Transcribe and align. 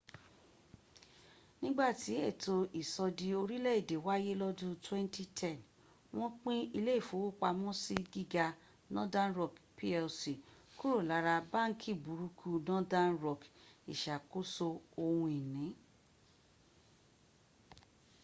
nígbàtí 1.61 2.13
ètò 2.29 2.55
ìsọdi 2.81 3.27
orílẹ̀èdè 3.41 3.95
wáyé 4.05 4.31
lọ́dún 4.41 4.73
2010 4.85 5.55
wọ́n 6.17 6.31
pín 6.41 6.59
ilé 6.77 6.93
ìfowópamọ́sí 7.01 7.95
gíga 8.13 8.45
northern 8.95 9.31
rock 9.39 9.53
plc 9.77 10.21
kúrò 10.77 10.99
lára 11.09 11.33
‘báńkì 11.51 11.91
burúkú’ 12.03 12.49
northern 12.67 13.13
rock 13.23 13.41
ìsàkóso 13.93 14.67
ohun 15.03 15.31
ìní 15.39 15.67